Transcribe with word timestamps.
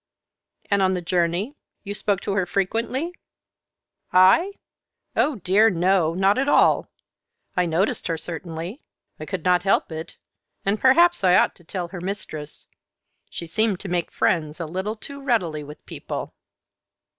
"And 0.71 0.81
on 0.81 0.95
the 0.95 1.01
journey 1.03 1.53
you 1.83 1.93
spoke 1.93 2.21
to 2.21 2.31
her 2.33 2.47
frequently?" 2.47 3.13
"I? 4.11 4.53
Oh, 5.15 5.35
dear, 5.35 5.69
no, 5.69 6.15
not 6.15 6.39
at 6.39 6.49
all. 6.49 6.89
I 7.55 7.67
noticed 7.67 8.07
her, 8.07 8.17
certainly; 8.17 8.81
I 9.19 9.27
could 9.27 9.45
not 9.45 9.61
help 9.61 9.91
it, 9.91 10.17
and 10.65 10.79
perhaps 10.81 11.23
I 11.23 11.35
ought 11.35 11.53
to 11.53 11.63
tell 11.63 11.89
her 11.89 12.01
mistress. 12.01 12.65
She 13.29 13.45
seemed 13.45 13.79
to 13.81 13.89
make 13.89 14.09
friends 14.09 14.59
a 14.59 14.65
little 14.65 14.95
too 14.95 15.21
readily 15.21 15.63
with 15.63 15.85
people." 15.85 16.33